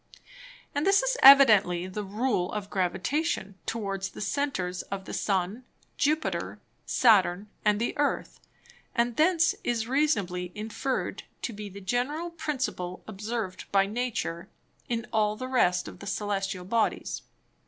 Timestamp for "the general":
11.69-12.31